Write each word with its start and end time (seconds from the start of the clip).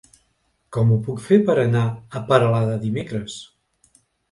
Com 0.77 0.93
ho 0.93 0.97
puc 1.09 1.19
fer 1.25 1.39
per 1.51 1.57
anar 1.65 1.83
a 1.91 2.23
Peralada 2.33 2.81
dimecres? 2.89 3.39